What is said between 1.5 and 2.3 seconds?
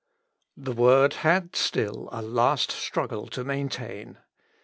still a